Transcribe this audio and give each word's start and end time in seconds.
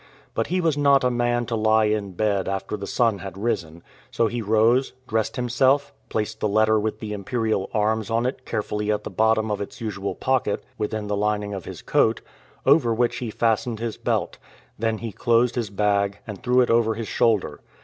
But 0.33 0.47
he 0.47 0.61
was 0.61 0.75
not 0.79 1.03
a 1.03 1.11
man 1.11 1.45
to 1.45 1.55
lie 1.55 1.83
in 1.85 2.13
bed 2.13 2.47
after 2.47 2.75
the 2.75 2.87
sun 2.87 3.19
had 3.19 3.37
risen; 3.37 3.83
so 4.09 4.25
he 4.25 4.41
rose, 4.41 4.93
dressed 5.07 5.35
himself, 5.35 5.93
placed 6.09 6.39
the 6.39 6.47
letter 6.47 6.79
with 6.79 6.99
the 6.99 7.13
imperial 7.13 7.69
arms 7.71 8.09
on 8.09 8.25
it 8.25 8.43
carefully 8.43 8.91
at 8.91 9.03
the 9.03 9.11
bottom 9.11 9.51
of 9.51 9.61
its 9.61 9.79
usual 9.79 10.15
pocket 10.15 10.63
within 10.75 11.05
the 11.05 11.15
lining 11.15 11.53
of 11.53 11.65
his 11.65 11.83
coat, 11.83 12.21
over 12.65 12.91
which 12.95 13.17
he 13.17 13.29
fastened 13.29 13.77
his 13.79 13.95
belt; 13.97 14.39
he 14.79 14.81
then 14.81 15.11
closed 15.11 15.53
his 15.53 15.69
bag 15.69 16.17
and 16.25 16.41
threw 16.41 16.61
it 16.61 16.71
over 16.71 16.95
his 16.95 17.07
shoulder. 17.07 17.59